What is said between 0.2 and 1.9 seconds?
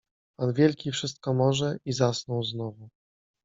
Pan wielki wszystko może—